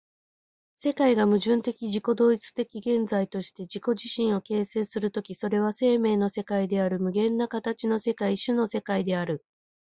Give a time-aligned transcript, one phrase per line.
[0.79, 9.45] 世界が矛盾的自己同一的現在として自己自身を形成する時、それは生命の世界である、無限なる形の世界、種の世界である。